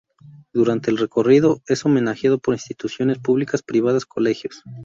[0.51, 4.63] Durante el recorrido es homenajeado por instituciones públicas, privadas, colegios.